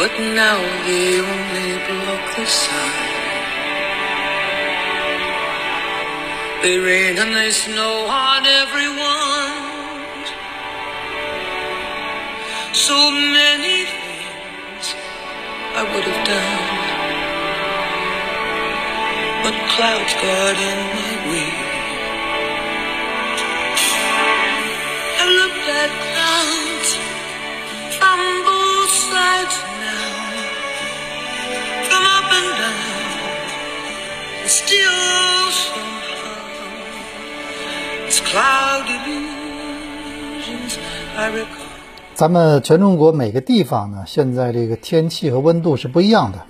[0.00, 0.56] But now
[0.86, 2.92] they only block the sun.
[6.62, 10.24] They rain and they snow on everyone.
[12.72, 14.84] So many things
[15.76, 16.68] I would have done.
[19.44, 21.52] But clouds got in my way.
[25.20, 26.90] I looked at clouds
[27.98, 29.69] from both sides
[42.14, 46.44] 咱们全中国每个地方呢，现在这个天气和温度是不一样的。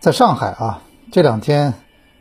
[0.00, 1.72] 在上海啊，这两天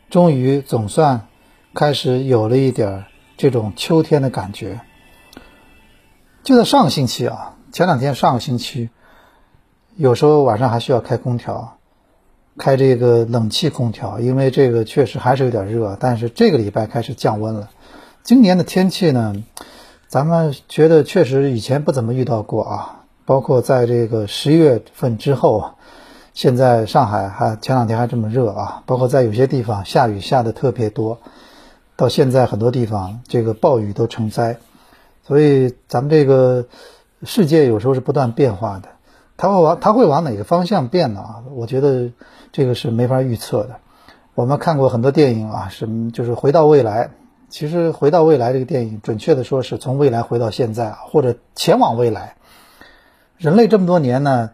[0.09, 1.27] 终于总算
[1.73, 3.05] 开始有了一点
[3.35, 4.79] 这种秋天的感觉。
[6.43, 8.89] 就在上个星期啊，前两天上个星期，
[9.97, 11.78] 有时候晚上还需要开空调，
[12.59, 15.97] 开这个冷气空调，因为这个确实还是有点热。
[15.99, 17.69] 但是这个礼拜开始降温了。
[18.21, 19.43] 今年的天气呢，
[20.07, 25.71] 咱们觉得确实以前不怎么遇到过啊，包括在这个十一月份之后，
[26.33, 31.19] 现在上海还前两天还这么热啊，包括在有些地方下雨下的特别多，
[31.95, 34.57] 到现在很多地方这个暴雨都成灾，
[35.25, 36.65] 所以咱们这个
[37.23, 38.89] 世界有时候是不断变化的，
[39.41, 41.45] 它会往它会往哪个方向变呢？
[41.55, 42.11] 我觉得
[42.51, 43.77] 这个是没法预测的。
[44.35, 47.11] 我们看过很多电影啊，什么就是回到未来。
[47.47, 52.35] 其实《回到未来》这个电影，准确的说是从未来回到现在啊，或者前往未来。
[53.37, 54.51] 人类这么多年呢，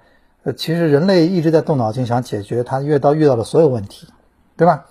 [0.56, 4.08] 其实人类一直在动脑筋想解决他遇到遇到的所有问题，
[4.56, 4.86] 对吧？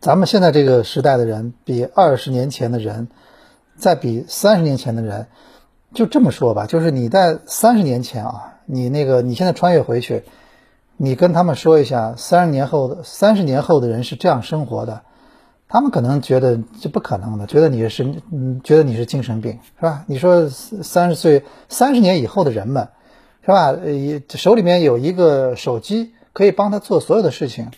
[0.00, 3.08] 咱们现在这个时代的人，比二十年前的人，
[3.76, 5.26] 再比三十年前的人，
[5.96, 10.24] 就这么说吧，就是你在三十年前啊，你那个你现在穿越回去，
[10.98, 15.00] 你跟他们说一下，三十年后的三十年后的人是这样生活的。
[15.68, 20.04] 他们可能觉得这不可能的，觉得你是嗯，觉得你是精神病，是吧？
[20.06, 22.88] 你说三十岁、三十年以后的人们，
[23.40, 23.70] 是吧？
[23.70, 27.70] 呃，手里面有一个手机，可以帮他做所有的事情。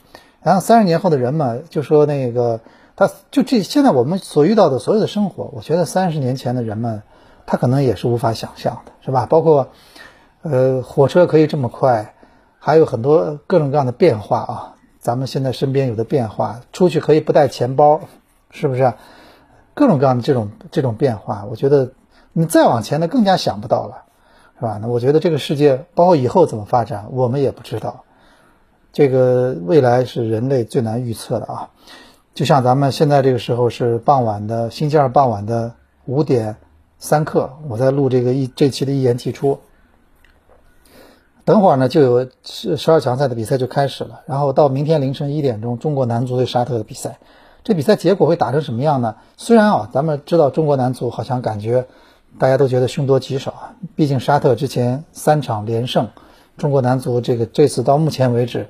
[0.42, 2.60] 然后三十年后的人们就说那个，
[2.94, 7.02] 他就这现在我们所遇到的所有的生活，我觉得三十年前的人们，
[7.50, 9.24] 他可能也是无法想象的，是吧？
[9.24, 9.68] 包括
[10.42, 12.14] 呃，火车可以这么快，
[12.58, 14.74] 还有很多各种各样的变化啊。
[15.00, 18.02] 咱们现在身边有的变化，出去可以不带钱包，
[18.50, 18.92] 是不是？
[19.72, 21.92] 各种各样的这种这种变化，我觉得
[22.34, 24.02] 你再往前的更加想不到了，
[24.58, 24.78] 是吧？
[24.82, 28.04] 那我觉得这个世界包括以后怎么发展，我们也不知道。
[28.92, 31.70] 这个未来是人类最难预测的啊！
[32.34, 35.72] 就像咱们现在这个时候是傍晚的星期二傍晚的
[36.04, 36.56] 五点
[36.98, 39.58] 三刻，我在录这个一这期的一言既出。
[41.44, 47.18] 等会儿呢，就有十十二强赛的比赛就开始了，然后到明天凌晨一点钟，中国男足对沙特的比赛，
[47.64, 49.16] 这比赛结果会打成什么样呢？
[49.36, 51.86] 虽然啊，咱们知道中国男足好像感觉
[52.38, 56.08] 大家都觉得凶多吉少啊，毕竟沙特之前三场连胜，
[56.58, 58.68] 中国男足这个这次到目前为止，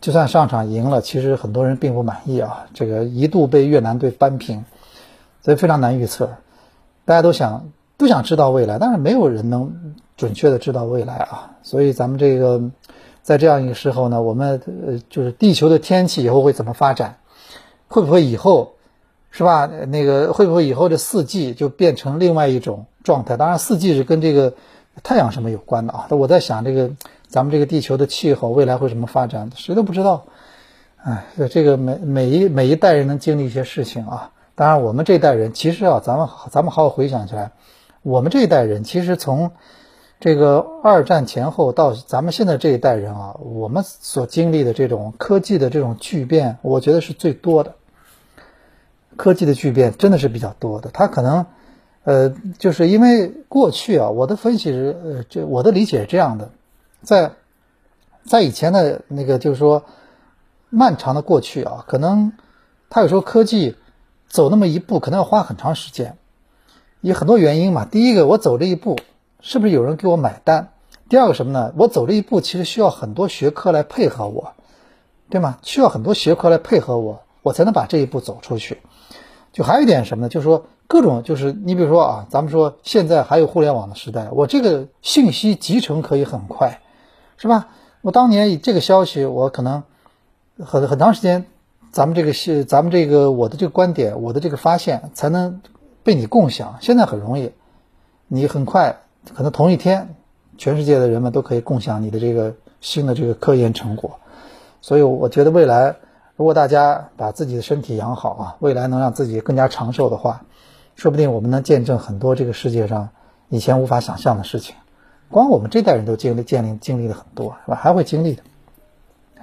[0.00, 4.64] 就算上场赢了，其实很多人并不满意啊，这个一度被越南队扳平，
[5.42, 6.30] 所以非常难预测，
[7.06, 9.94] 大家都想都想知道未来，但是没有人能。
[10.16, 12.70] 准确的知道未来啊，所以咱们这个
[13.20, 17.18] 在这样一个时候呢，我们呃就是地球的天气以后会怎么发展？
[17.86, 18.76] 会不会以后
[19.30, 19.66] 是吧？
[19.66, 23.36] 那个会不会以后这四季就变成另外一种状态？
[23.36, 24.54] 当然，四季是跟这个
[25.02, 26.06] 太阳什么有关的啊。
[26.08, 26.90] 我在想这个
[27.28, 29.50] 咱们这个地球的气候未来会怎么发展？
[29.54, 30.24] 谁都不知道。
[31.04, 34.30] 哎，这个每每一每一代人能经历一些事情啊。
[34.56, 37.52] 当然，我们这一代人其实啊，咱们咱们好好回想起来，
[38.02, 39.52] 我们这一代人其实从
[40.18, 47.74] 这个二战前后到咱们现在这一代人啊，我们所经历的这种科技的这种巨变，我觉得是最多的。
[49.16, 50.88] 科技的巨变真的是比较多的。
[50.90, 51.44] 它可能，
[52.04, 56.50] 呃，就是因为过去啊，我的分析是，呃，这我的理解是这样的，
[57.02, 57.32] 在
[58.24, 59.84] 在以前的那个就是说
[60.70, 62.32] 漫长的过去啊，可能
[62.88, 63.76] 它有时候科技
[64.28, 66.16] 走那么一步，可能要花很长时间，
[67.00, 67.84] 有很多原因嘛。
[67.84, 68.96] 第一个，我走这一步。
[69.42, 70.72] 是不是有人给我买单？
[71.08, 71.72] 第二个什么呢？
[71.76, 74.54] 我走这一步其实需要很多学科来配合我，
[75.30, 75.58] 对吗？
[75.62, 78.78] 需要很多学科来配合我，我才能把这一步走出去。
[79.52, 80.28] 就还有一点什么呢？
[80.28, 86.80] 就是说各种就是你比如说啊，咱们说现在还有互联网的时代，我这个信息集成可以很快，
[87.36, 87.68] 是吧？
[88.00, 89.84] 我当年以这个消息，我可能
[90.58, 91.46] 很很长时间，
[91.92, 95.60] 咱们这个是咱们这个我的这个观点，我的这个发现才能
[96.02, 96.76] 被你共享。
[96.80, 97.52] 现在很容易，
[98.28, 98.98] 你很快
[99.34, 100.14] 可能同一天，
[100.58, 104.18] 全世界的人们都可以共享你的这个新的这个科研成果。
[104.82, 105.96] 所以我觉得未来，
[106.36, 110.42] 如果大家把自己的身体养好啊，未来能让自己更加长寿的话，
[110.94, 113.08] 说不定我们能见证很多这个世界上
[113.48, 114.74] 以前无法想象的事情。
[115.28, 117.76] 光我们这代人都经历、建立、经历了很多，是吧？
[117.76, 118.42] 还会经历的。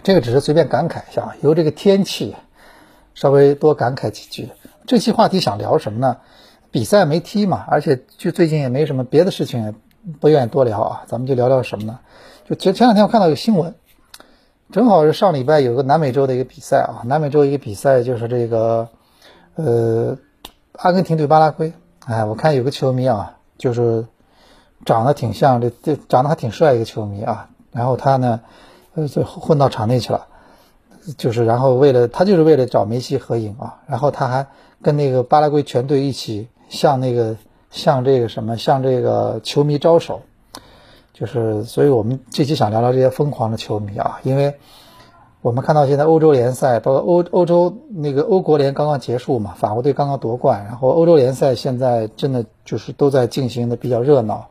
[0.04, 1.36] 这个只是随便感慨一下。
[1.42, 2.36] 由这个天气，
[3.14, 4.50] 稍微多感慨几句。
[4.86, 6.18] 这期话题想聊什么呢？
[6.72, 9.76] 比赛没踢嘛，而且就最近也没什么别的事情，
[10.20, 11.04] 不愿意多聊啊。
[11.08, 12.00] 咱们就聊聊什么呢？
[12.48, 13.74] 就前前两天我看到一个新闻，
[14.72, 17.02] 正好是上礼拜有个南美洲的一个比赛啊。
[17.06, 18.90] 南美洲一个比赛就是这个，
[19.56, 20.18] 呃，
[20.74, 21.74] 阿根廷对巴拉圭。
[22.06, 24.06] 哎，我看有个球迷啊，就是。
[24.86, 28.42] 长得挺像这这长得还挺帅一个球迷啊，然后他呢，
[28.96, 30.28] 呃，就混到场内去了，
[31.18, 34.48] 就是然后为了他就是为了找梅西合影啊，然后他还
[34.82, 37.36] 跟那个巴拉圭全队一起向那个
[37.72, 40.22] 向这个什么向这个球迷招手，
[41.14, 44.56] 就是所以我们这期想聊聊这些疯狂的球迷啊，因为
[45.42, 54.48] 我们看到现在欧洲联赛包括欧欧洲那个欧国联刚刚结束嘛，法国队刚刚夺冠，然后欧洲联赛现在真的就是都在进行的比较热闹。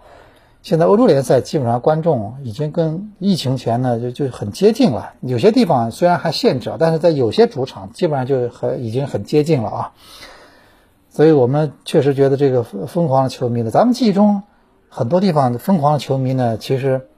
[0.62, 9.92] 现在欧洲联赛基本上观众已经跟疫情前呢就就很接近了，有些地方虽然还限制，但是在有些主场基本上就很已经很接近了啊。
[11.10, 14.44] 所以我们确实觉得这个疯狂的球迷呢，咱们记忆中
[14.88, 17.08] 很多地方疯狂的球迷呢，其实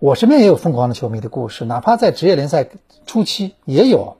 [0.00, 2.68] 我身边也有疯狂的球迷的故事，哪怕在职业联赛
[3.06, 4.16] 初期也有。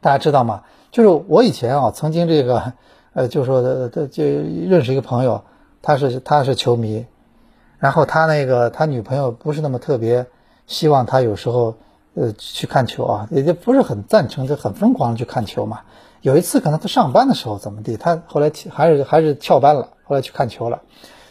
[0.00, 0.64] 大家知道吗？
[0.90, 2.72] 就是我以前啊曾经这个
[3.12, 5.44] 呃就说的就认识一个朋友，
[5.82, 7.06] 他是他是球迷。
[7.80, 10.26] 然后他那个他女朋友不是那么特别
[10.66, 11.74] 希望他有时候
[12.14, 15.80] 呃去看球啊，也就不是很赞成，就很疯狂的去看球嘛。
[16.20, 20.82] 有一次可能他上班的时候怎么地，他后来还是还是翘班了，后来去看球了。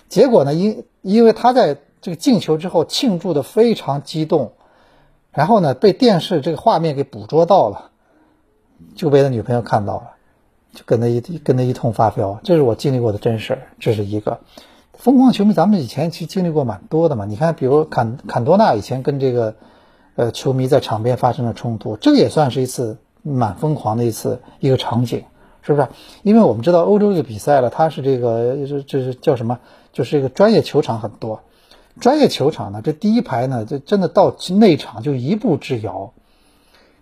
[0.07, 4.53] 结果呢，因因为他在这个进球之后庆祝的非常激动，
[5.31, 7.91] 然后呢被电视这个画面给捕捉到了，
[8.95, 10.13] 就被他女朋友看到了，
[10.73, 12.39] 就跟他一跟他一通发飙。
[12.43, 14.39] 这是我经历过的真事，这是一个。
[14.99, 17.23] 疯狂球迷，咱们以前其实经历过蛮多的嘛。
[17.23, 19.55] 你看，比如坎坎多纳以前跟这个，
[20.17, 25.23] 呃，球迷在场边发生了冲突，这个也算是一次蛮疯狂的一次一个场景，
[25.61, 25.87] 是不是？
[26.21, 29.59] 因为我们知道欧洲这个比赛了，它是这个这这是叫什么？
[29.93, 31.43] 就是这个专业球场很多，
[32.01, 36.11] 专业球场呢，这第一排呢，就真的到内场就一步之遥，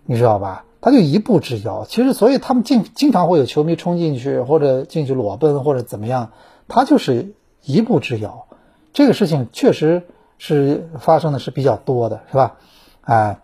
[0.04, 0.66] 你知道吧？
[0.80, 1.84] 他就一步之遥。
[1.88, 6.30] 其实，所以他们经经常会有球迷冲进去，或者进去裸奔，或者怎么样，
[6.68, 7.34] 他就是。
[7.64, 8.46] 一步之遥，
[8.92, 10.02] 这个事情确实
[10.38, 12.56] 是发生的是比较多的，是吧？
[13.02, 13.38] 哎，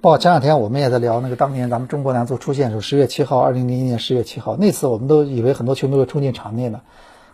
[0.00, 6.80] 包括前两天我们也在聊那个当年咱们中国男足出现的时候，十月七号，二零零一年十月七号那次，我们都以为很多球迷会冲进场内呢，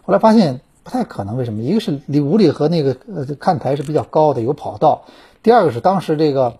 [0.03, 1.37] 后来发现不太可能。
[1.37, 1.63] 为什么？
[1.63, 5.05] 一个是离五里河那个呃看台是比较高的，有跑道；
[5.43, 6.59] 第二个是当时这个。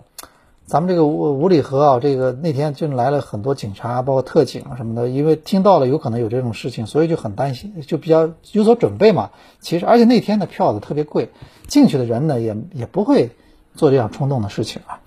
[0.67, 9.31] 咱们这个五五里河啊，这个那天就来了很多警察，包括特警什么的，因为听到了有可能有这种事情，所以就很担心，就比较有所准备嘛。
[9.61, 11.31] 其实，而且那天的票子特别贵，
[11.69, 13.31] 进去的人呢也也不会
[13.77, 14.99] 做这样冲动的事情啊。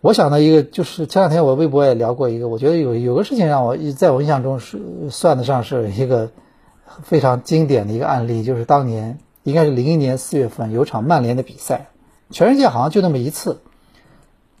[0.00, 6.32] 我想呢，一个就是前两天我微博也聊过一个，我觉得有有个事情让我在我印象中是算得上是一个
[7.04, 11.90] 非常经典的一个案例，就是当年应该是零一年四月份有场曼联的比赛，
[12.30, 13.60] 全世界好像就那么一次。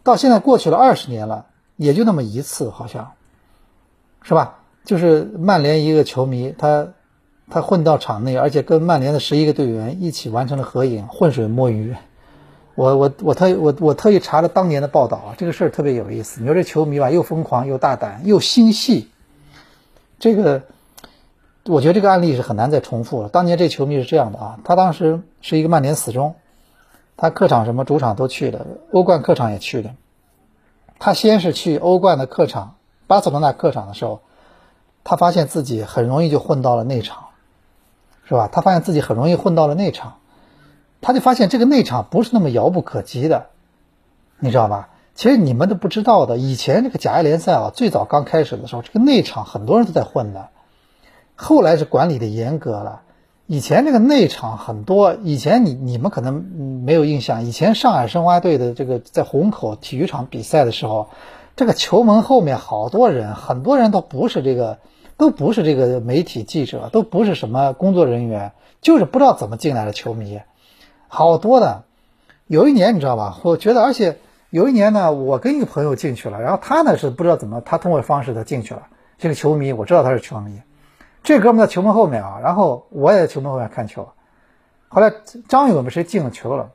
[0.02, 3.12] 到现在过去了二十年了，也就那么一次，好像，
[4.22, 4.58] 是吧？
[4.84, 6.88] 就是曼联一个球迷，他
[7.48, 11.94] 他混到场内，而且跟曼联的十一个队员一起完成了合影，浑水摸鱼。
[12.74, 16.40] 我我我特我我特意查了当年的报道啊，这个事儿特别有意思。
[16.40, 19.08] 你说这球迷吧，又疯狂又大胆又心细，
[20.18, 20.62] 这个
[21.66, 23.28] 我觉得这个案例是很难再重复了。
[23.28, 26.34] 当年这球迷是这样的啊，他当时是一个曼联死忠。
[27.16, 29.94] 他客场什么主场都去的，欧冠客场也去的。
[30.98, 32.76] 他先是去欧冠的客场
[33.06, 34.20] 巴塞罗那客场的时候，
[35.04, 37.26] 他发现自己很容易就混到了内场，
[38.24, 38.48] 是吧？
[38.50, 40.18] 他发现自己很容易混到了内场，
[41.00, 43.46] 他就发现这个内场不是那么遥不可及的，
[44.38, 44.90] 你知道吧？
[45.14, 50.48] 其实你们都不知道的，以前这个甲 A 联赛啊，最早刚开始的时候，这个内场很多人都在混的，
[51.36, 53.02] 后来是管理的严格了。
[53.52, 56.42] 以前这个内场很多，以前你你们可能
[56.86, 61.10] 没有印象，以前上海申花队的这个在虹口体育场比赛的时候，
[61.54, 64.78] 这个球门后面好多人，很多人都不是这个，
[65.18, 70.40] 都不是这个媒体记者，都不是什么工作人员，就是不知道怎么进来的球迷，
[71.08, 71.82] 好多的。
[72.46, 73.38] 有一年你知道吧？
[73.42, 74.16] 我觉得，而且
[74.48, 78.84] 有一年呢，我跟一个朋友进去了，然后他呢是不知道怎么，他通过方式他进去了。
[79.18, 80.62] 这个球迷我知道他是球迷。
[81.22, 84.08] 这哥们在球门后面啊，然后我也在球门后面看球。
[84.88, 85.12] 后来
[85.48, 86.70] 张勇们谁进了球了，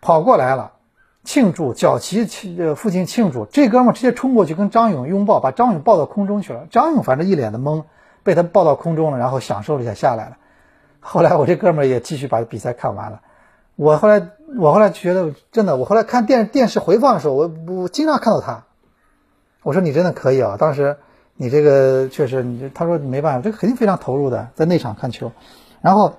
[0.00, 0.72] 跑过来了，
[1.22, 2.26] 庆祝，脚旗
[2.60, 3.46] 呃父亲庆祝。
[3.46, 6.66] 这哥们直接冲过去跟张勇拥抱，把张勇抱到空中去了。
[6.70, 7.84] 张勇反正一脸的懵，
[8.22, 10.36] 被他抱到空中了，然后享受了一下下来了。
[10.98, 13.20] 后来我这哥们也继续把比赛看完了。
[13.76, 18.64] 我后来我后来觉得真的，我后来看电电视回放的时候，我我经常看到他。
[19.62, 20.98] 我说你真的可以啊，当时。
[21.36, 25.32] 你这个确实，你他说没办法，这个肯定非常投入的，在内场看球。
[25.80, 26.14] 然后，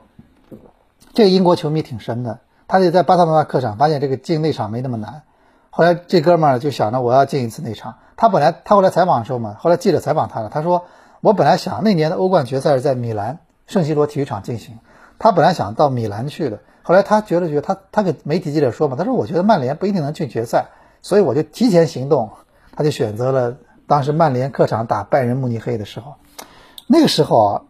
[1.13, 5.23] 这个英国球迷挺神的，他就在巴塞罗那客场发现这个进内场没那么难。
[5.69, 7.95] 后来这哥们儿就想着我要进一次内场。
[8.17, 10.85] 他本来他后来采访的时候嘛，后来记者采访他了，他说
[11.21, 14.79] 我本来想那年的欧冠决赛是在米兰圣西罗体育场进行，
[15.17, 16.59] 他本来想到米兰去的。
[16.83, 20.65] 后来他觉得觉得他他给媒体记者说嘛，他说我觉得曼联不一定能进决赛，
[21.01, 22.31] 所以我就提前行动，
[22.75, 23.55] 他就选择了。
[23.87, 26.15] 当时曼联客场打拜仁慕尼黑的时候，
[26.87, 27.61] 那个时候啊，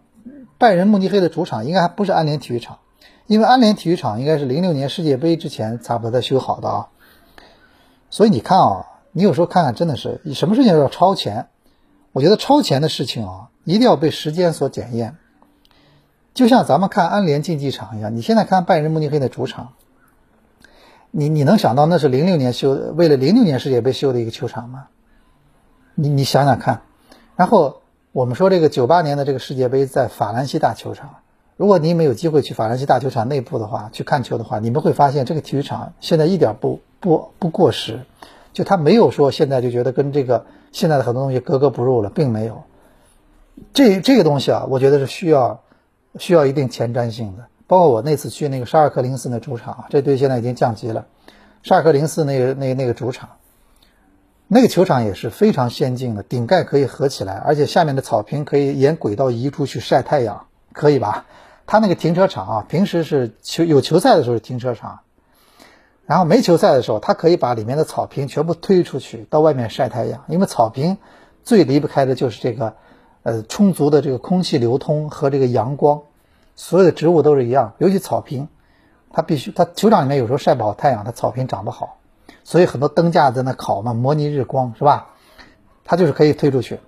[0.57, 2.79] 拜仁慕尼黑的主场应该还不是安联体育场，
[3.27, 6.87] 因为安联体育场应该是零六年世界杯之前差不多才修好的啊。
[8.09, 11.47] 所以你看啊，你有时候看看真的是，你什么事情要超前？
[12.13, 15.17] 我觉得超前的事情啊，一定要被时间所检验。
[16.33, 19.73] 就像咱们看安联竞技场一样，你现在看拜仁慕尼黑的主场，
[21.11, 24.87] 你你能想到那是零六年修，为了零六年世界杯修的一个球场吗？
[25.95, 26.81] 你你想想看，
[27.35, 31.15] 然后我们说这个九八年的这个世界杯在法兰西大球场，
[31.57, 38.01] 如果你没有机会去法兰西大球场内部的话，去看球的话，你们会发现这个体育场现在一点不不不过时，
[38.53, 42.63] 就它没有说现在就觉得跟这个现在的很多东西格格不入了，并没有。
[43.73, 45.61] 这这个东西啊，我觉得是需要
[46.19, 47.45] 需要一定前瞻性的。
[47.67, 51.05] 包括我那次去那个沙尔克零四那主场，这队现在已经降级了，
[51.63, 53.29] 沙尔克零四那个那那个主场。
[54.47, 61.25] 那个球场也是非常先进的，顶盖可以合起来，而且下面的草坪可以沿轨道移出去晒太阳，可以吧？
[61.65, 64.99] 他那个停车场啊，平时是球有球赛的时候是停车场，
[66.05, 70.97] 然后没球赛的时候，他可以把里面的草坪全部推出去到外面晒太阳，因为草坪
[71.43, 72.75] 最离不开的就是这个
[73.23, 76.03] 呃充足的这个空气流通和这个阳光，
[76.55, 78.47] 所有的植物都是一样，尤其草坪，
[79.11, 81.97] 它必须它球场里面有时候晒不好太阳，它草坪长不好。
[82.45, 85.09] 所以很多灯架在那烤嘛，模拟日光是吧？
[85.83, 86.79] 它就是可以推出去。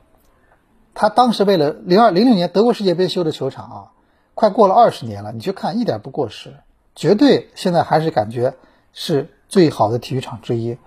[0.93, 3.91] 他当时为了零二零六年德国世界杯修的球场啊，
[4.35, 6.53] 快过了二十年了，你去看一点不过时，
[6.95, 8.53] 绝对现在还是感觉
[8.93, 10.77] 是最好的体育场之一。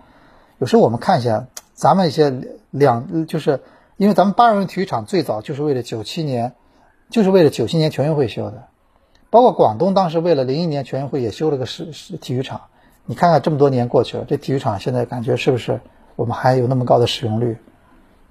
[0.59, 2.33] 有时候我们看一下咱们一些
[2.71, 3.61] 两，就是
[3.97, 6.55] 因为咱们八人体育场最早就是为了九七年，
[7.11, 8.69] 就是为了九七年全运会修的，
[9.31, 12.63] 包括广东当时为了零一年全运会也修了个是是体育场。
[13.11, 15.81] 你看看这么多年过去了，这体育场现在感觉是不是
[16.15, 17.59] 我们还有那么高的使用率？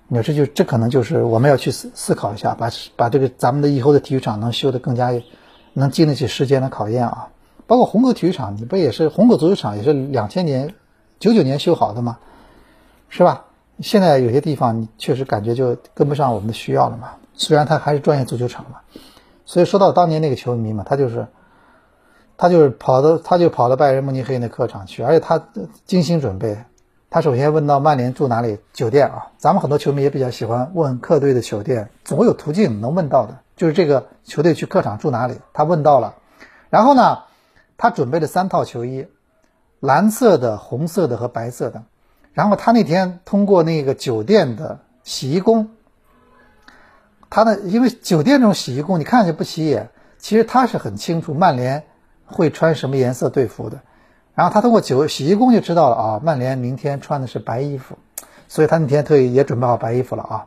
[0.07, 5.11] 你说这就这可能就是我们要去思思考一下，把把这个咱们的以后的体育场能修得更加
[5.73, 7.27] 能经得起时间的考验啊！
[7.67, 10.73] 包括虹口体育场，你不也是虹口足球场也是两千年
[11.19, 12.17] 九九年修好的吗？
[13.09, 13.47] 是吧？
[13.81, 17.09] 现在有些地方你确实感觉就跟不上我们的需要了嘛。
[17.33, 18.79] 虽然它还是专业足球场嘛，
[19.45, 21.27] 所以说到当年那个球迷嘛，他就是。
[22.41, 25.43] 他就是跑到，他就跑到拜仁慕尼黑那客场去，而且他
[25.85, 26.57] 精心准备。
[27.09, 29.31] 他首先问到曼联住哪里酒店啊？
[29.37, 33.39] 咱们很多球迷也比较喜欢问客队的酒店，总有途径能问到的。
[33.57, 36.15] 就是这个球队去客场住哪里，他问到了。
[36.69, 37.23] 然后呢，
[37.75, 39.07] 他准备了三套球衣，
[39.81, 41.83] 蓝色的、红色的和白色的。
[42.31, 45.71] 然后他那天通过那个酒店的洗衣工，
[47.29, 51.83] 他的因为酒店这种洗衣工你看上去不起眼，其实他是很清楚曼联。
[52.31, 53.79] 会穿什么颜色队服的，
[54.35, 57.97] 然后他通过酒洗衣工就知道了啊，曼联明天穿的是白衣服，
[58.47, 60.45] 所以他那天特意也准备好白衣服了啊。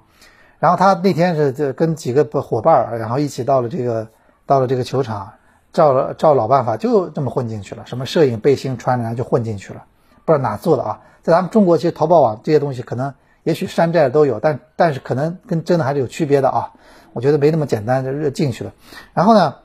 [0.59, 4.09] 然后他那天是就跟几个伙伴，然后一起到了这个
[4.47, 5.33] 到了这个球场，
[5.73, 9.85] 照了照老办法就这么混进去了，什么摄影背心穿着就混进去了，
[10.25, 11.01] 不知道哪做的啊。
[11.23, 16.73] 在咱们中国其实淘宝网这些东西可能也许山寨的都有，但但是可能跟真的还是有区别的啊。
[17.13, 18.73] 我觉得没那么简单就进去了，
[19.13, 19.57] 然后呢？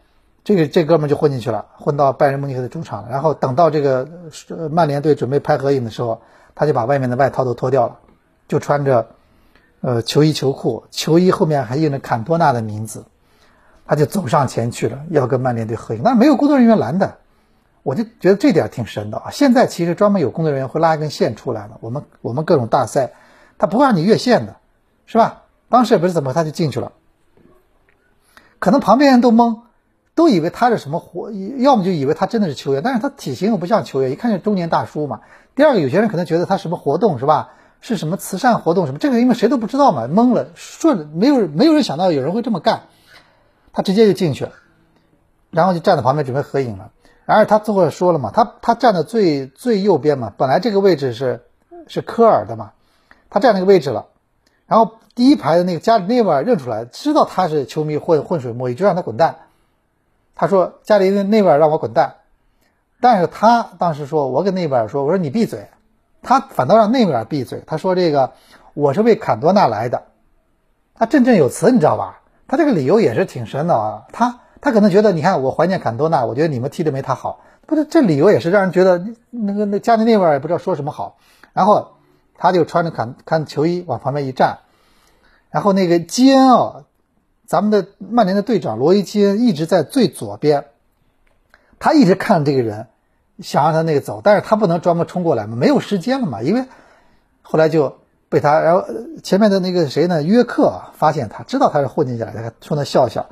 [0.48, 3.10] 这个这哥们就混进去了，混到拜仁慕尼黑的主场。
[3.10, 4.08] 然后等到这个
[4.72, 6.22] 曼联队准备拍合影的时候，
[6.56, 8.00] 他就把外面的外套都脱掉了，
[8.48, 9.08] 就穿着
[9.82, 13.04] 呃球衣球裤，球衣后面还印着坎多纳的名字。
[13.86, 17.18] 他就走上前去了，要跟曼联队合影，但是没有工作人员拦的，
[17.84, 19.32] 我就觉得这点挺神的啊。
[19.32, 23.12] 现在其实专门有工作人员会拉一根线出来的，我们我们各种大赛，
[23.58, 24.56] 他不会让你越线的，
[25.08, 25.44] 是吧？
[25.68, 26.94] 当时也不是怎么他就进去了，
[28.60, 29.60] 可能旁边人都懵，
[30.17, 35.21] 都以为他是什么活，要么就以为他真的是球员，但是他体型又不像球员，一看就是中年大叔嘛。
[35.53, 37.51] 第二个，有些人可能觉得他什么活动是吧？
[37.81, 38.97] 是什么慈善活动什么？
[38.97, 42.88] 这个因为谁都不知道嘛，懵了，顺没有没有人想到有人会这么干，
[43.74, 44.53] 他直接就进去了，
[45.51, 46.89] 然后就站在旁边准备合影了。
[47.25, 51.41] 然而他最后说了嘛，他他站在最最右边嘛，本来这个位置是
[51.86, 52.71] 是科尔的嘛，
[53.29, 54.07] 他站那个位置了，
[54.65, 59.36] 然后第一排的那个加里内维尔认出来，知道他是球迷混浑水摸鱼，就让他滚蛋。
[60.39, 62.13] 他说加里内维尔让我滚蛋，
[63.01, 65.67] 但是他当时说，我跟内维尔说，我说你闭嘴。
[66.22, 67.63] 他反倒让内维尔闭嘴。
[67.65, 68.34] 他说：“这个
[68.74, 70.03] 我是为坎多纳来的。”
[70.94, 72.22] 他振振有词，你知道吧？
[72.48, 74.06] 他这个理由也是挺深的啊。
[74.12, 77.39] 他他可能觉得，你看我怀念坎多纳，我觉得你们踢的没他好。
[77.65, 81.17] 不是，这理由也是让人觉得那个那加内内维尔也不知道说什么好。
[81.53, 81.96] 然后
[82.38, 84.60] 他就穿着坎坎球衣往旁边一站，
[85.50, 86.84] 然后那个基恩啊，
[87.48, 90.66] 咱们的曼联的队长罗伊基恩一直在最左边，
[91.80, 92.88] 他一直看这个人。
[93.39, 96.42] 想让他那个走，但是他不能专门冲过来嘛，没有时间了嘛。
[96.42, 96.66] 因为
[97.44, 98.00] 后来就
[98.30, 98.84] 被他，然后
[99.22, 100.24] 前面的那个谁呢？
[100.24, 103.27] 约克发现他，知道他是混进去来，冲他笑笑。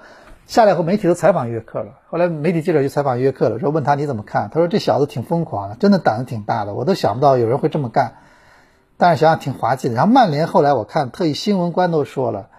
[0.46, 1.94] 下来后，媒体都采访约克了。
[2.08, 4.52] 后来媒体记者就采访约克了，说问他你怎么看？
[4.54, 8.18] 他说这小子挺疯狂的，真的胆子挺大的，我都想不到有人会这么干。
[8.98, 9.96] 但是想想挺滑稽的。
[9.96, 12.50] 然后曼联后来我看特意新闻官都说了，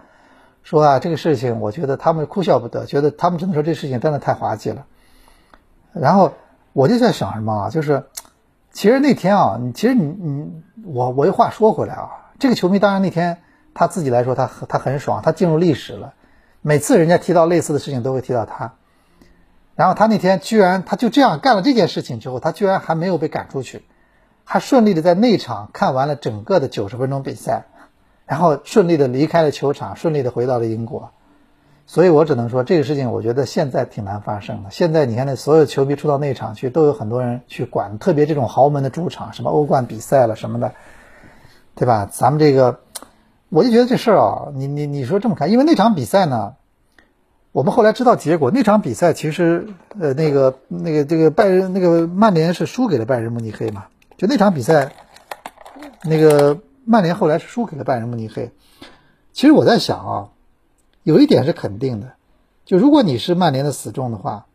[0.66, 4.84] 说啊这个事情，我觉得他们哭笑不得，觉得他们只能说这事情真的太滑稽了。
[5.94, 6.34] 然后。
[6.76, 7.70] 我就在想什么啊？
[7.70, 8.04] 就是，
[8.70, 13.38] 其实那天啊，其实你你我我又话说回来啊，这个球迷当然那天
[13.72, 16.12] 他自己来说他他很爽，他进入历史了。
[16.60, 18.74] 每次人家提到类似的事情都会提到他，
[19.74, 23.82] 然后他那天居然他就这样干了这件事情之后，他居然还没有被赶出去，
[24.44, 27.64] 还顺利的在内场看完了整个的九十分钟比赛，
[28.26, 31.10] 然后顺利的离开了球场，顺利的回到了英国。
[31.88, 34.70] 所以我只能说，这个事情我觉得现在挺难发生的。
[34.72, 40.72] 现在你看，那所有球迷出到内场去，都有很多人去管，特别这种豪门的主场，什么欧冠比赛了什么的，
[41.76, 42.08] 对吧？
[42.10, 42.80] 咱们这个，
[43.50, 46.54] 我就觉得这事儿啊，你你你说这么看，因为那场比赛呢，
[47.52, 49.68] 我们后来知道结果，那场比赛其实
[50.00, 53.84] 呃那个那个这个拜仁那个曼联是输给了拜仁慕尼黑嘛，
[54.16, 54.90] 就那场比赛，
[56.02, 58.52] 那个曼联后来是输给了拜仁慕尼黑。
[59.34, 60.28] 其实我在想啊。
[61.02, 62.14] 有一点是肯定的，
[62.64, 64.46] 就如果你是曼联的死忠的话，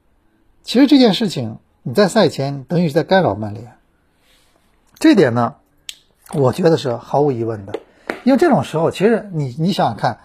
[0.64, 3.78] 其实这件事情你在赛前等于是在干扰曼联。
[4.96, 5.56] 这点呢，
[6.34, 7.80] 我觉得是毫无疑问的，
[8.26, 10.20] 因为这种时候，其实你你想想看，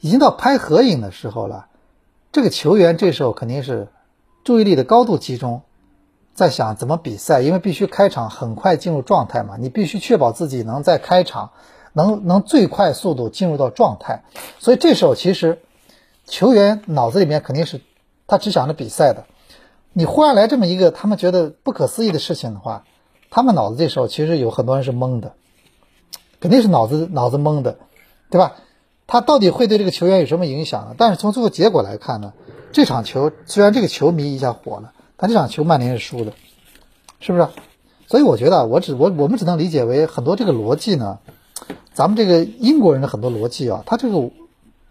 [0.00, 1.66] 已经到拍合影的时候了，
[2.32, 3.88] 这个球员这时候肯定是
[4.42, 5.60] 注意力的高度集中，
[6.38, 11.50] 在想怎么比赛，因为必须开场很快进入状态嘛，你必须确保自己能在开场。
[11.94, 14.22] 能能最快速度进入到状态，
[14.60, 15.58] 所以这时候其实
[16.26, 17.80] 球员脑子里面肯定是
[18.28, 19.24] 他只想着比赛的。
[19.94, 22.84] 你忽然来这么一个他们觉得不可思议的事情的话，
[23.30, 25.32] 他们脑子这时候其实有很多人是懵的，
[26.38, 27.78] 肯定是脑子脑子懵的，
[28.30, 28.54] 对吧？
[29.08, 30.94] 他到底会对这个球员有什么影响呢？
[30.96, 32.32] 但是从最后结果来看呢，
[32.70, 36.32] 这场球虽然这个球迷一下火了，但这场球曼联是输的，
[37.20, 37.46] 是不是？
[38.06, 41.18] 所以我觉得我只我我们只能理解为很多这个逻辑呢。
[41.92, 44.30] 咱们这个英国人的很多逻辑啊，他这个，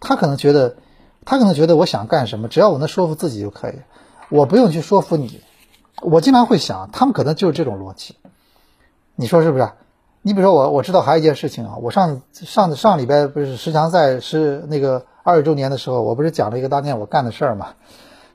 [0.02, 0.76] 他可能觉得，
[1.24, 3.76] 他可能觉得我想干什么，只要我能说服自己就可以，
[4.30, 5.42] 我不用去说服你。
[6.02, 8.18] 我经常会想，他们可能就是这种逻辑，
[9.16, 9.72] 你说是不是？
[10.22, 17.70] 你比如说我，我知道还有一件事情啊，我上上上礼拜不是十强赛是那个二十周年的时候，我不是讲了一个当年我干的事儿嘛，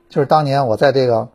[0.09, 1.29] 就是当年我在这个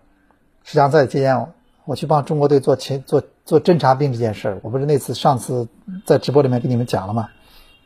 [0.71, 1.47] 十强赛期间。
[1.87, 5.67] 我去帮中国队做前做做侦察兵这件事儿，我不是那次上次
[6.05, 7.31] 在直播里面给你们讲了吗？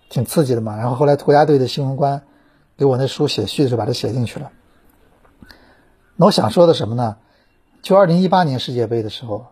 [0.09, 0.77] 挺刺激的嘛。
[0.77, 2.23] 然后后来国家队的新闻官
[2.77, 4.51] 给我那书写序的时候把它写进去了。
[6.17, 7.19] 那我想说的什么呢？
[7.83, 9.47] 就二零一八年世界杯的时候，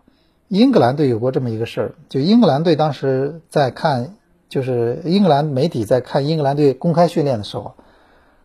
[0.49, 4.17] 英格兰队有过这么一个事儿，就英格兰队当时在看，
[4.49, 7.75] 就是英格兰媒体在看英格兰队公开训练的时候，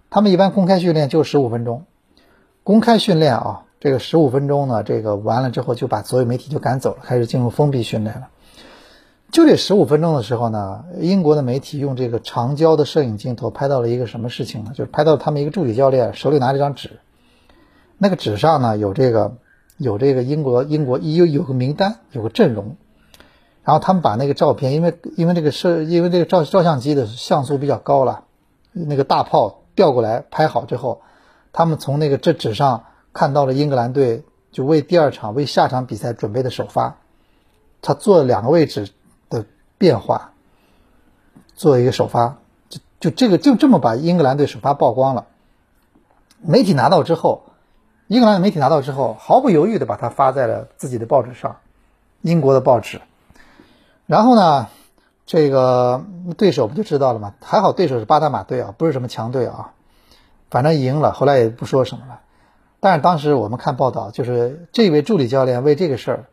[0.08, 1.86] 他们一般公开训练就十五分钟，
[2.62, 3.64] 公开训练啊。
[3.86, 8.30] 这个十五分钟呢，这个完了之后就把所有媒体就赶走了，开始进入封闭训练了。
[9.30, 14.72] 就这十五分钟的时候呢，英国的媒体用这个长焦的摄影镜头拍到了一个什么事情呢？
[14.74, 16.98] 就是拍到他们一个助理教练手里拿着张纸，
[17.96, 19.36] 那个纸上呢有这个
[19.76, 22.76] 有这个英国英国有有个名单，有个阵容。
[23.62, 28.24] 然后他们把那个照片，因为因为这个摄因为这个照照相机的像素比较高了，
[28.72, 31.02] 那个大炮调过来拍好之后。
[31.52, 32.84] 他们从那个这纸上
[33.16, 36.98] 看到了英格兰队就为第二场为下场比赛准备的首发，
[37.80, 38.90] 他做了两个位置
[39.30, 39.46] 的
[39.78, 40.32] 变化，
[41.54, 42.36] 做一个首发，
[42.68, 45.24] 就就这个就这么把英格兰队首发曝光了。
[46.42, 47.44] 媒体拿到之后，
[48.06, 51.56] 英格兰媒体拿到之后，毫不犹豫的把它发在了自己的报纸上，
[52.20, 53.00] 英国的报纸。
[54.04, 54.68] 然后呢，
[55.24, 56.04] 这个
[56.36, 57.32] 对手不就知道了吗？
[57.40, 59.72] 还好对手是巴拿马队啊，不是什么强队啊，
[60.50, 62.20] 反正赢了，后来也不说什么了。
[62.80, 66.24] 但是当时我们看报道，就是这位助理教练为这个事儿，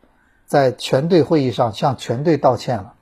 [0.46, 2.94] 在全队会议上向全队道歉了，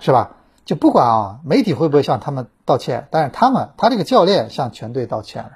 [0.00, 0.32] 是吧？
[0.64, 5.52] 就不管啊，媒体会不会向他们道歉，但是他们他这个教练向全队道歉了，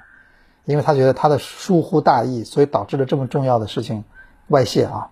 [0.63, 4.05] 因为他觉得他的疏忽大意，所以导致了这么重要的事情
[4.47, 5.09] 外泄啊。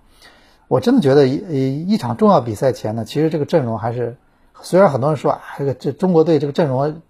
[0.69, 4.15] 我真的觉得一一场重要比赛前呢，其实这个阵容还是，
[4.61, 7.01] 虽然很多人说啊，这个这中国队这个阵容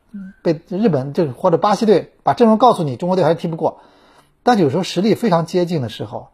[0.41, 3.81] 被日本这个或者巴西队把阵容告诉你，中国队还是踢不过。
[4.43, 6.29] 但有时候实力非常接近的时候，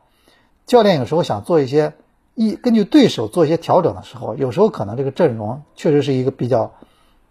[0.66, 1.94] 教练有时候想做一些
[2.34, 6.74] 一根据对手做一些调整的时候，有时候可能这个阵容确实是一个比较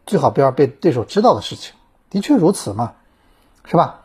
[0.06, 1.74] 最好不要被对手知道的事情。
[2.10, 2.94] 的确如此嘛，
[3.64, 4.02] 是吧？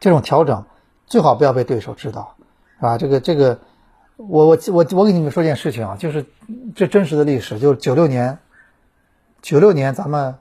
[0.00, 0.64] 这种调整
[1.06, 2.36] 最好不要被对手知道，
[2.76, 2.98] 是吧？
[2.98, 3.58] 这个这个。
[4.20, 6.26] 我我我我给你们说件事情啊，就是
[6.74, 8.40] 这真实的历史，就是九六年，
[9.42, 10.38] 九六年咱们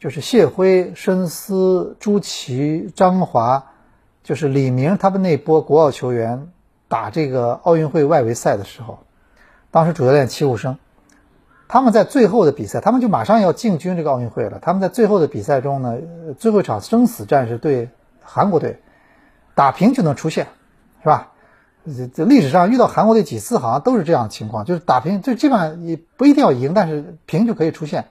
[0.00, 3.69] 就是谢辉、申思、朱琦、张华，
[4.22, 6.50] 就是李明他们那波国奥球员
[6.88, 9.00] 打这个奥运会外围赛的时候，
[9.70, 10.78] 当时主教练齐武生，
[11.68, 14.58] 他们在最后的比赛，他们就马上要进军这个奥运会了。
[14.60, 15.98] 他们在最后的比赛中呢，
[16.38, 17.88] 最后一场生死战是对
[18.22, 18.80] 韩国队，
[19.54, 20.46] 打平就能出线，
[21.02, 21.32] 是吧？
[21.86, 28.04] 这这历史上遇到韩国队几次，好像都是这样的情况，就是打平，就基本上也不一定要赢，但是平就可以出现。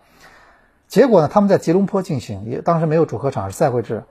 [0.88, 4.06] 结果呢，他们在吉隆坡进行，也当时没有主客场，是赛会制。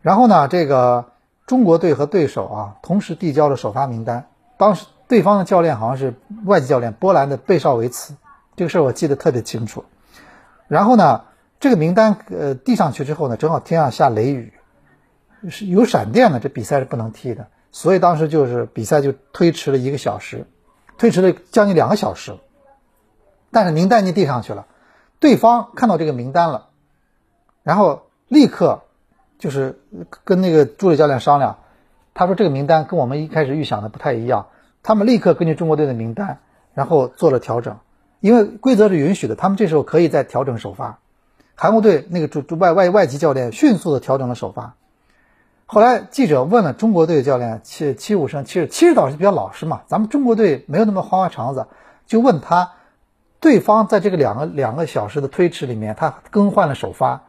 [0.00, 1.06] 然后呢，这个
[1.46, 4.28] 中国队和对手啊，同时递交了首发名单。
[4.56, 8.14] 当时对方的教练好像是外籍教练，波兰的贝绍维茨，
[8.56, 9.84] 这个事儿我记得特别清楚。
[10.66, 11.24] 然后呢，
[11.60, 14.52] 这个名单呃递上去之后呢，正好天上下雷雨，
[15.48, 17.46] 是有闪电的，这比赛是不能踢的。
[17.70, 20.46] 所以当时就是比赛就推迟了一个小时，
[20.98, 22.36] 推迟了将近两个小时。
[23.52, 24.66] 但是名单已经递上去了，
[25.20, 26.70] 对方看到这个名单了，
[27.62, 28.82] 然后立刻
[29.38, 29.78] 就是
[30.24, 31.58] 跟那个助理教练商量，
[32.14, 34.46] 他说这个名单跟我们一开始预想的不太一样，
[34.82, 36.38] 他们立刻根据中国队的名单，
[36.74, 37.78] 然后做了调整，
[38.20, 40.98] 因为规则是允许的，他们这时候可以再调整首发。
[41.54, 44.74] 韩国队那个主主外外外籍教练迅速的调整了首发。
[45.64, 51.66] 后来记者问了中国队的教练七七五生，七十七十导是比较老实嘛，咱们中国队没有那么花花肠子，
[52.06, 52.72] 就问他，
[53.40, 57.24] 对方在这个两个两个小时的推迟里面，他更换了首发，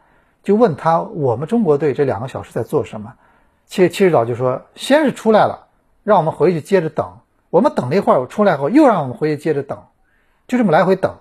[0.48, 3.12] 就问他我们中国队这两个小时在做什么？
[3.66, 5.66] 七七十岛就说，先是出来了，
[6.04, 7.18] 让我们回去接着等，
[7.50, 9.78] 我们等了一会儿，我出来后又让我们回去接着等，
[10.46, 11.14] 就这么来回等，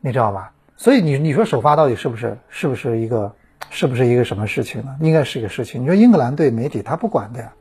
[0.00, 0.54] 你知道吧？
[0.74, 3.30] 所以你你说首发到底是不是是不是一个？
[3.68, 4.96] 是不是一个什么事情呢？
[5.00, 5.82] 应该是一个事情。
[5.82, 7.52] 你说英格兰队媒体他不管的呀，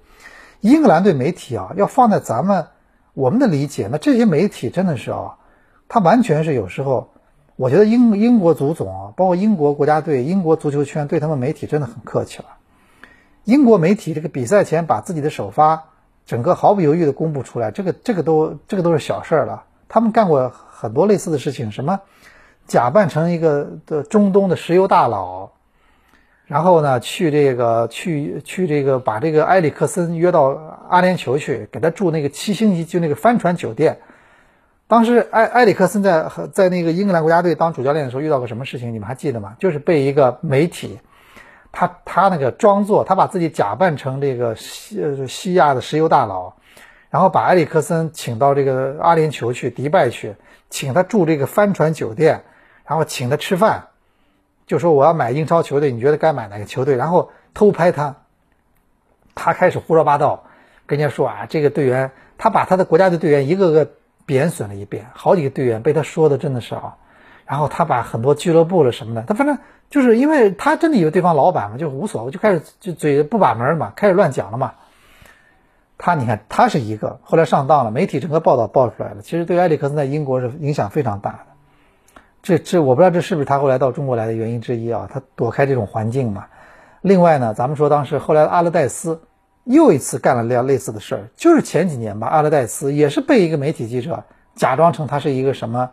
[0.61, 2.67] 英格兰队媒体啊，要放在咱们
[3.13, 5.35] 我们的理解，那这些媒体真的是啊，
[5.89, 7.12] 他完全是有时候，
[7.55, 12.45] 我觉得英英国足总啊，包括英国国家队、英国足球圈对他们媒体真的很客气了。
[13.43, 15.89] 英国媒体这个比赛前把自己的首发
[16.25, 19.65] 整个毫不犹豫的公布出来，这个这个都这个都是小事儿了。
[19.87, 21.99] 他们干过很多类似的事情，什么
[22.65, 25.51] 假扮成一个的中东的石油大佬。
[26.47, 30.57] 然后呢，去这个去去这个把这个埃里克森约到
[30.89, 33.99] 阿联酋去，给他住那个七星级就那个帆船酒店。
[34.93, 39.55] 当时埃埃里克森在在那个英格兰国家队当主教练的时候遇到个什么事情，你们还记得吗？
[39.57, 40.99] 就是被一个媒体，
[41.71, 46.53] 他他那个装作他把自己假扮成这个西西亚的石油大佬，
[47.09, 50.35] 然后把埃里克森请到这个阿联酋去迪拜去，
[50.69, 52.43] 请他住这个帆船酒店，
[52.85, 53.87] 然后请他吃饭。
[54.67, 56.95] 就说我要买英超球队，你觉得该买哪个球队？
[56.95, 58.15] 然后偷拍他，
[59.33, 60.43] 他开始胡说八道，
[60.85, 63.91] 跟人家说啊，这个队员，他把他的国家队队员一个个
[64.25, 66.95] 贬损了一遍，好几个队员被他说的真的是啊，
[67.45, 69.57] 然后他把很多俱乐部了什么的，他反正
[69.89, 74.73] 就是因为他真的以为对方老板嘛，就无所谓，就开始就嘴不把门嘛，开始乱讲了嘛。
[75.97, 81.37] 他你看他是一个，后来上当了，媒体整个报道爆出来了，其实对埃里克森在英国是影响非常大的。
[82.41, 85.07] 这这我不知道这是不是他后来到中国来的原因之一啊？
[85.13, 86.47] 他躲开这种环境嘛。
[87.01, 89.21] 另外呢，咱们说当时后来阿勒代斯
[89.63, 94.23] 又一次干了类类似的事儿，就是前几年吧，阿勒代斯也是被一个媒体记者
[94.55, 95.89] 假装成他是一个什么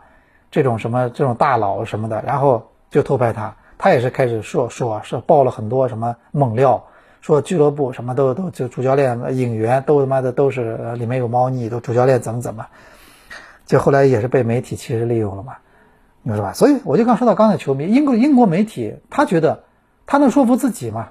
[0.51, 6.83] 这种什么这种大佬什么的，然后就偷拍他，他也是开始说说说爆了很多什么猛料，
[7.21, 12.67] 说俱乐部什么都都就主教练、引援都他妈的都是里面有猫腻，都主教练怎么怎么，
[13.65, 15.53] 就后来也是被媒体其实利用了嘛，
[16.23, 16.51] 你说吧？
[16.51, 19.63] 所以我就刚说到刚才球迷，英国英国媒体他觉得
[20.05, 21.07] 他能说服自己嘛，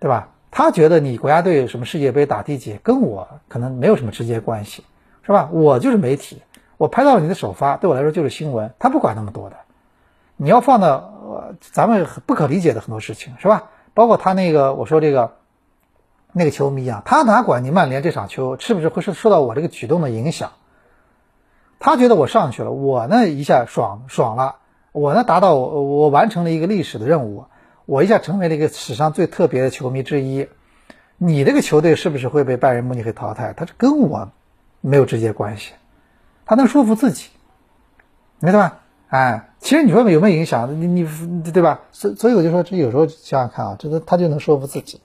[0.00, 0.30] 对吧？
[0.58, 4.82] 他觉得你国家队什么世界杯打第几，跟我可能没有什么直接关系，
[5.22, 5.50] 是吧？
[5.52, 6.42] 我就是媒体，
[6.78, 9.56] 我拍到了你的首发，对我来说就是新闻，他不管那么多的。
[10.36, 13.70] 你要放到呃咱们不可理解的很多事情，是吧？
[13.94, 15.36] 包括他那个我说这个
[16.32, 20.50] 那个球迷啊，他哪管你曼联这场球是不是会受受到我这个举动的影响？
[21.78, 24.56] 他觉得我上去了，我呢一下爽爽了，
[24.90, 27.44] 我呢达到我我完成了一个历史的任务。
[27.88, 30.46] 我一下成为了一个史上最特别的球迷之一，
[31.16, 33.54] 你这个球队是不是会被拜仁慕尼黑淘汰？
[33.54, 34.30] 他是跟我
[34.82, 35.72] 没有直接关系，
[36.44, 37.30] 他能说服自己，
[38.40, 38.80] 明白吧？
[39.08, 40.78] 哎，其实你说有没有影响？
[40.78, 41.80] 你你对吧？
[41.90, 45.00] 所所以我就说，这有时候想想看啊，这个他就能说服自己，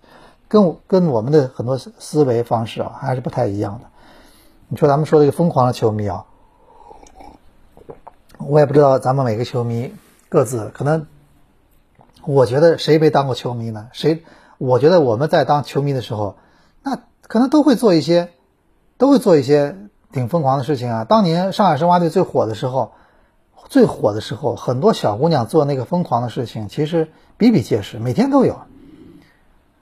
[0.49, 3.85] 跟跟我们的很多思维方式啊还是不太一样的。
[4.67, 6.25] 你说咱们说这个疯狂的球迷啊，
[8.39, 9.93] 我也不知道咱们每个球迷
[10.27, 11.07] 各自可能。
[12.25, 13.89] 我觉得谁没当过球迷呢？
[13.91, 14.23] 谁？
[14.57, 16.37] 我觉得我们在当球迷的时候，
[16.83, 18.29] 那可能都会做一些，
[18.97, 19.75] 都会做一些
[20.11, 21.03] 挺疯狂的事情啊。
[21.03, 22.91] 当年上海申花队最火的时候，
[23.67, 28.59] 最火的时候，很多小姑娘做那个疯狂的事情，其实比比皆是，每天都有。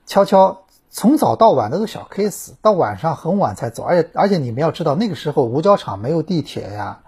[0.07, 7.01] 悄悄从早到晚的都小 case，到晚上很晚才走，而且而且你们要知道，那个时候五角场没有地铁呀。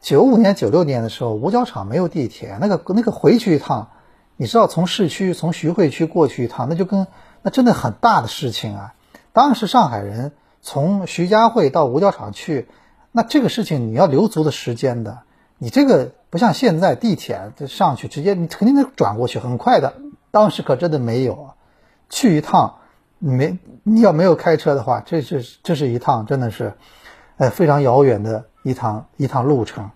[0.00, 3.90] 九五年、九六年的时候，五角场没有地铁，那个那个回去一趟。
[4.40, 7.08] 你知道从市区从徐汇区过去一趟，那就跟
[7.42, 8.94] 那真的很大的事情啊！
[9.32, 10.30] 当时上海人
[10.62, 12.68] 从徐家汇到五角场去，
[13.10, 15.18] 那这个事情你要留足的时间的。
[15.58, 19.94] 你这个不像现在地铁上去直接你肯定得转过去，很快的。
[20.30, 21.50] 当时可真的没有，
[22.08, 22.76] 去一趟
[23.18, 26.74] 你没你要没有开车的话，这是这是一趟真的是，
[27.38, 29.90] 呃非常遥远的一趟一趟路程。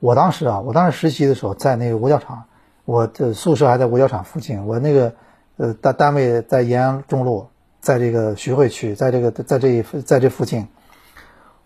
[0.00, 2.42] 我当时啊，我当时实习的时候在那个五角场。
[2.88, 5.12] 我的宿舍还在五角场附近，我那个
[5.58, 7.48] 呃单单位在延安中路，
[7.80, 10.68] 在这个徐汇区，在这个在这一在这附近，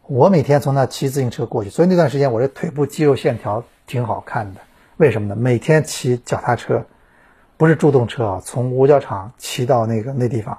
[0.09, 4.63] 我每天从那骑自行车过去，所以那段时间我这腿部肌肉线条挺好看的。
[4.97, 5.37] 为什么呢？
[5.37, 6.87] 每天骑脚踏车，
[7.57, 10.59] 不是助动车啊，从五角场骑到那个那地方，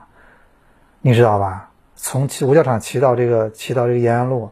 [1.01, 1.71] 你知道吧？
[1.97, 4.49] 从骑五角场骑到这个骑到这个延安路，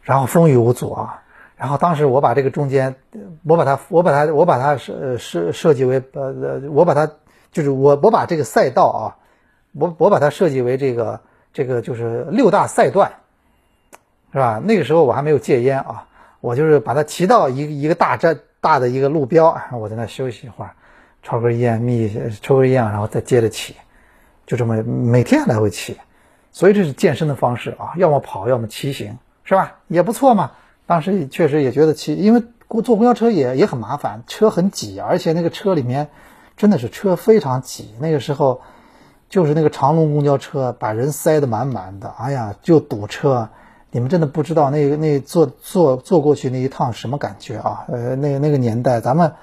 [0.00, 1.24] 然后风雨无阻啊。
[1.58, 2.94] 然后当时我把这个中间，
[3.44, 7.10] 我把它我把它我把它设设设计为呃呃，我把它
[7.50, 9.18] 就是我我把这个赛道啊，
[9.72, 11.20] 我我把它设计为这个
[11.52, 13.10] 这个就是六大赛段，
[14.32, 14.62] 是吧？
[14.64, 16.06] 那个时候我还没有戒烟啊，
[16.40, 20.70] 我就是把它骑到一一个大站大的一个路标，我在那休息一会儿，
[21.24, 22.08] 抽根烟，眯
[22.40, 23.74] 抽根烟，然后再接着骑，
[24.46, 25.98] 就这么每天来回骑，
[26.52, 29.74] 所以这是健身的方式啊，要么跑，要么骑行，是吧？
[29.88, 30.52] 也不错嘛。
[30.88, 32.42] 当时确实也觉得骑，因为
[32.82, 36.08] 坐公交车也也很麻烦，车很挤，而且那个车里面
[36.56, 37.90] 真的是车非常挤。
[38.00, 38.62] 那个时候
[39.28, 43.50] 就是那个长龙公交车把人塞得满满的，哎呀，就堵车。
[43.90, 47.84] 你们真的不知道那那坐坐坐过去那一趟什么感觉啊？
[47.88, 49.34] 呃，那个那个年代，咱们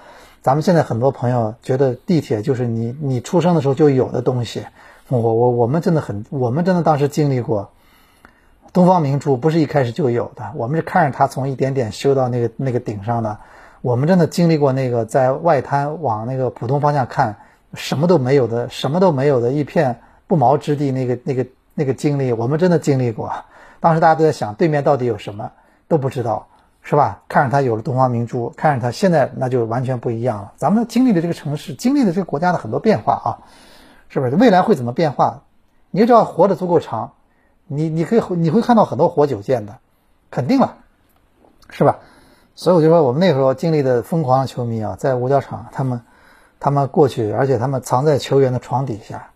[0.41, 4.65] 咱们现在很多朋友觉得地铁就是你你出生的时候就有的东西。
[5.09, 7.69] 我我我们真的很，我们真的当时经历过。
[8.75, 13.37] 东方明珠不是一开始就有的，我们是看着它从一点点修到那个那个顶上的。
[13.81, 17.37] 我们真的经历过那个在外滩往那个浦东方向看，
[17.73, 23.31] 什么都没有的，什么都没有的一片不毛之地，那个那个那个经历，我们真的经历过。
[23.79, 25.53] 当时大家都在想，对面到底有什么
[25.87, 26.47] 都不知道，
[26.81, 27.21] 是吧？
[27.29, 30.51] 看着它有了东方明珠，看着它现在那就完全不一样了。
[30.57, 33.39] 咱们经历的这个城市，经历的这个国家的很多变化啊，
[34.09, 34.35] 是不是？
[34.35, 35.43] 未来会怎么变化？
[35.91, 37.13] 你只要活得足够长。
[37.67, 39.77] 你你可以你会看到很多活久见的，
[40.29, 40.77] 肯定了，
[41.69, 41.99] 是吧？
[42.53, 46.01] 所以我就说，我们那时候经历的疯狂的球迷啊，在五角场，他们
[46.59, 49.31] 他们过去，而且他们藏在球员的床底下，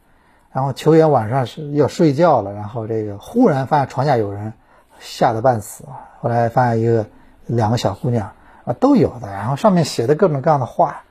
[0.51, 4.53] 然后球员晚上是要睡觉了，然后这个忽然发现床下有人，
[4.99, 5.83] 吓得半死！
[6.21, 7.05] 后来发现一个
[7.45, 8.31] 两个小姑娘
[8.63, 11.01] 啊都有的，然后上面写的各种各样的话。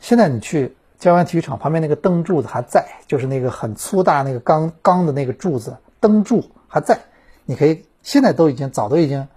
[0.00, 5.76] 现在你去郊湾体育场旁边那个灯柱子还在，就是那个很粗大那个钢钢的那个柱子。
[6.00, 6.44] 灯柱
[6.74, 6.98] 还在，
[7.44, 9.28] 你可以现在都已经早都已经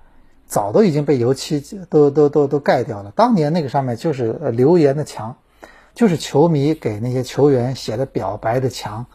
[0.48, 3.12] 早都已经被油漆都都都都盖掉了。
[3.16, 5.36] 当年那个上面就是留言的墙，
[5.94, 9.06] 就是球迷给那些球员写的表白的墙，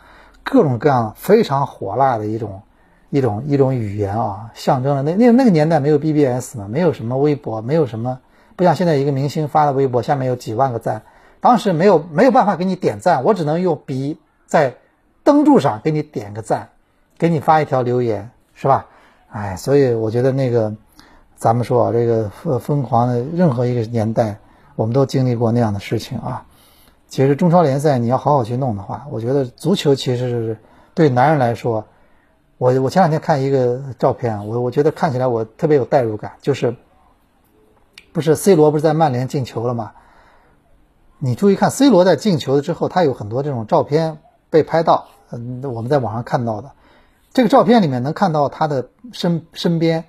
[0.45, 2.63] 各种各样非常火辣的一种
[3.11, 5.03] 一种一种语言啊，象征了。
[5.03, 8.21] 那那那个年代没有 BBS 嘛，没有什么微博，没有什么
[8.55, 11.03] 不像现在一个明星发的微博下面有几万个赞，
[11.41, 14.77] 当时没有没有办法给你点赞，我只能用笔在
[15.25, 16.69] 灯柱上给你点个赞，
[17.23, 18.87] 给你发一条留言，是吧？
[19.31, 20.75] 哎，所以我觉得那个，
[21.37, 24.41] 咱们说啊，这个疯疯狂的任何一个年代，
[24.75, 26.47] 我们都经历过那样的事情啊。
[27.07, 30.59] 其实中超联赛你要好好去弄的话，我觉得足球其实是
[30.95, 31.85] 对男人来说，
[32.59, 36.75] 我我前两天看一个照片，我我觉得看起来我特别有代入感，就是
[38.13, 39.93] 不是 C 罗不是在曼联进球了吗？
[41.21, 44.19] 你注意看，C 罗在进球了之后，他有很多这种照片
[44.51, 46.73] 被拍到，嗯，我们在网上看到的，
[47.33, 50.05] 这个照片里面能看到他的身身边，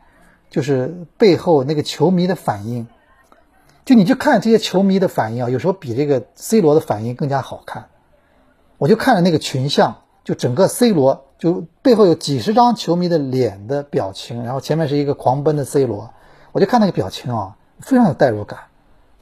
[0.50, 2.88] 就是背后那个球迷的反应，
[3.86, 7.86] 就你就看这些球迷的反应啊，有时候比这个 C 罗的反应更加好看。
[8.78, 16.14] 我就看着那个群像，就整个 C 罗，就背后有几十张球迷的脸的表情，然后前面是一个狂奔的 C 罗，
[16.52, 18.60] 我就看那个表情啊，非常有代入感。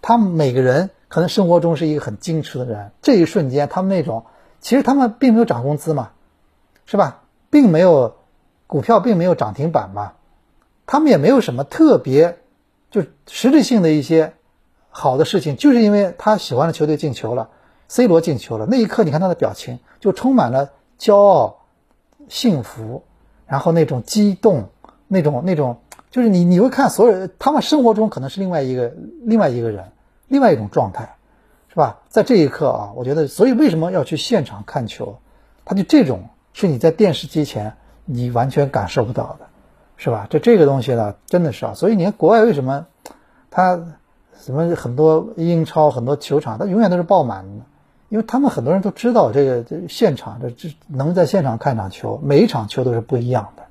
[0.02, 0.90] 他们每个人。
[1.12, 4.24] 可能生活中是一个很矜持的人，这一瞬间，他们那种
[4.62, 6.12] 其实他们并没有涨工资嘛，
[6.86, 7.21] 是吧？
[7.52, 8.16] 并没有
[8.66, 10.14] 股票并没有涨停板嘛，
[10.88, 12.40] 他们也没有什么特别
[12.90, 14.34] 就实质性的一些
[14.90, 17.50] 好的事情，就是因为他喜欢的球队进球了
[17.88, 21.60] ，C 罗进球了，那一刻你看他的表情就充满了骄傲、
[22.28, 23.04] 幸福，
[23.46, 24.70] 然后那种激动，
[25.08, 28.92] 那种那种就是你你会看所有人，他们生活中可能是另外一个
[29.24, 29.92] 另外一个人。
[30.32, 31.18] 另外一种状态，
[31.68, 32.00] 是吧？
[32.08, 35.18] 在这一刻啊，我觉得，所以为什么要去现场看球？
[35.66, 37.74] 他就这种是你在电视机前
[38.06, 39.48] 你完全感受不到的，
[39.98, 40.28] 是吧？
[40.30, 41.74] 这这个东西呢，真的是啊。
[41.74, 42.88] 所以你看国外为什么
[43.50, 43.82] 他
[44.40, 47.66] 什么很多英超很多球场，他永远都是爆满的，
[48.10, 53.64] 因为他们很多人都知道这个现场这这能在现场看场球，每一场球都是不一样的，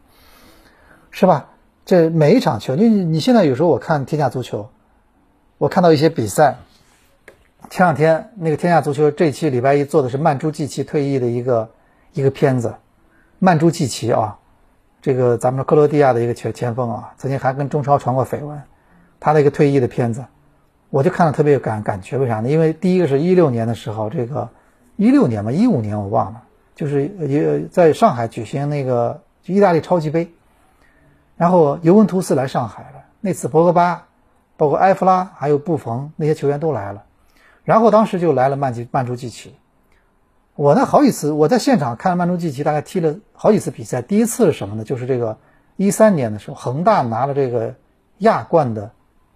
[1.10, 1.48] 是吧？
[1.84, 4.68] 这每一场球，你你现在有时候我看天下足球。
[5.58, 6.56] 我看到一些比赛，
[7.68, 11.68] 前两天那个天下足球这期礼拜一做的是曼朱季奇退役的一个
[12.12, 12.74] 一个片子，
[13.38, 14.38] 曼朱季奇啊，
[15.02, 18.62] 这个咱们克罗地亚的一个前前锋啊，曾经还跟中超传过绯闻，
[19.18, 20.24] 他的一个退役的片子，
[20.90, 22.48] 我就看了特别有感感觉，为啥呢？
[22.48, 24.50] 因为第一个是一六年的时候，这个
[24.96, 26.42] 一六年嘛，一五年我忘了，
[26.74, 30.32] 就是也在上海举行那个意大利超级杯，
[31.36, 34.06] 然后尤文图斯来上海了，那次博格巴。
[34.56, 37.04] 包括埃弗拉还有布冯那些球员都来了，
[37.64, 39.56] 然后当时就来了曼吉曼朱基奇。
[40.60, 44.02] 我呢好几次我在现场看了曼朱基奇，大概踢了好几次比赛。
[44.02, 44.84] 第一次是什么呢？
[44.84, 45.38] 就是这个
[45.76, 47.76] 一三年的时候，恒大拿了这个
[48.18, 48.90] 亚冠的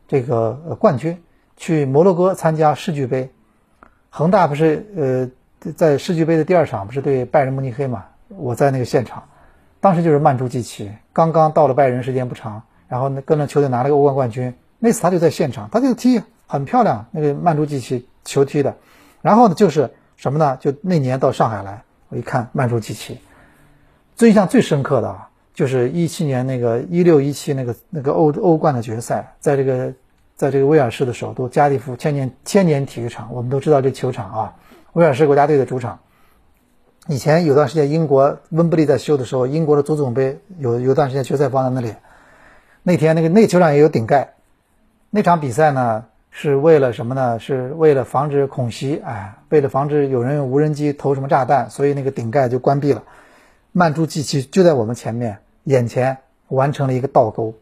[0.06, 1.22] 这个冠军，
[1.56, 3.30] 去摩洛哥参加世俱杯。
[4.10, 5.32] 恒大不是
[5.64, 8.04] 呃在世俱杯的第二场不是对拜仁慕尼黑嘛？
[8.28, 9.22] 我在那个现场，
[9.80, 14.52] 当时就是曼朱基奇刚刚到了拜仁，时间不长，然后呢跟着球队拿了个欧冠冠军。
[14.78, 18.76] 那次他就在现场，他就踢很漂亮，那个曼朱基奇球踢的。
[19.22, 20.56] 然后呢，就是什么呢？
[20.60, 23.18] 就那年到上海来，我一看曼朱基奇，
[24.16, 29.92] 最印象最深刻的啊，就是一七年那个一六一七那个那个欧欧冠的决赛，在这个
[30.36, 34.54] 在这个威尔士的首都加利福千年千年体育场，我们都知道这球场啊，
[34.92, 35.98] 威尔士国家队的主场。
[37.06, 41.94] 以前有段时间英国温布利在修的时候，英国的足总杯有有段时间决赛放在那里。
[42.82, 44.34] 那天那个那球场也有顶盖。
[45.10, 47.38] 那场比赛呢，是为了什么呢？
[47.38, 53.04] 是为了防止恐袭，哎，为了防止有人用无人机投什么炸弹，所以那个顶盖就关闭了。
[53.70, 56.18] 曼朱基奇就在我们前面，眼前
[56.48, 57.54] 完成了一个倒钩，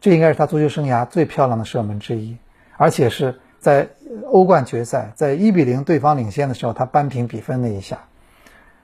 [0.00, 2.36] 这应该是他足球生涯最漂亮的射门之一，
[2.76, 3.88] 而且是在
[4.30, 8.04] 欧冠决赛，在一比零对方领先的时候，他扳平比分那一下，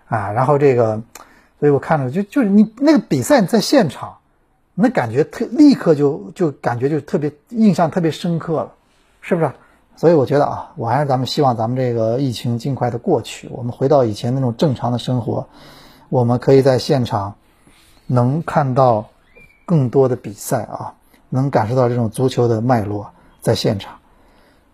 [0.08, 1.02] 啊，然后这个，
[1.60, 4.16] 所以我看着就就是你那个比赛在现场。
[4.74, 8.72] 那感觉特立刻就就感觉就特别印象特别深刻了，
[9.20, 9.52] 是不是？
[9.96, 15.46] 所以我觉得啊，我还是咱们希望咱们这个疫情尽快的过去，我们回到以前那种正常的生活，
[16.08, 17.34] 我们可以在现场
[18.06, 19.10] 能看到
[19.66, 20.94] 更多的比赛啊，
[21.28, 23.98] 能感受到这种足球的脉络在现场。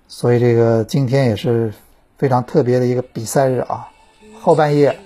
[0.08, 1.74] 所以这个今天也是
[2.16, 3.88] 非常特别的一个比赛日啊，
[4.40, 4.96] 后半夜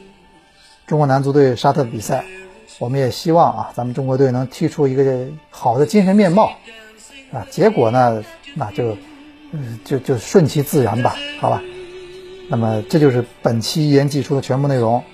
[0.87, 2.25] 中国男足队沙特比赛。
[2.79, 6.53] 我们也希望啊，咱们中国队能踢出一个好的精神面貌，
[7.31, 8.23] 啊，结果呢，
[8.55, 8.97] 那就，
[9.53, 11.61] 嗯，就就顺其自然吧，好吧。
[12.49, 15.05] 那么这就是本期一言既出的全部内容，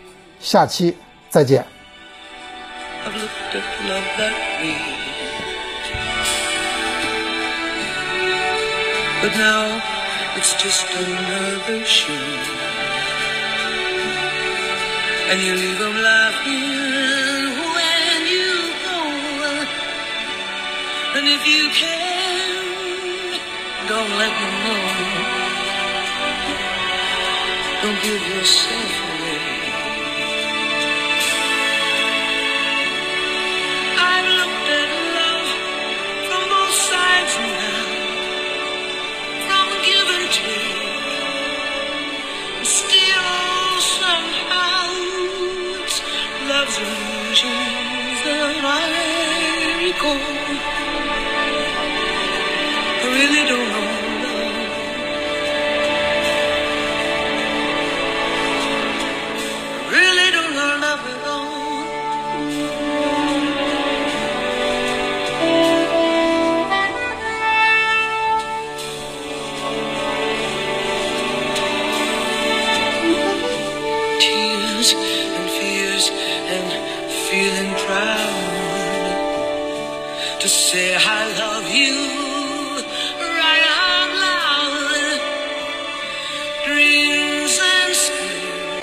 [0.41, 0.97] 下期
[1.28, 1.64] 再见。
[21.16, 22.56] And if you can,
[23.89, 24.82] don't let me know.
[27.82, 29.43] Don't give yourself away.
[34.11, 35.49] I've looked at love
[36.26, 37.87] from both sides now,
[39.47, 40.82] from give and take.
[42.78, 43.30] Still,
[44.01, 44.87] somehow,
[45.84, 45.99] it's
[46.51, 50.36] love's illusions that I recall.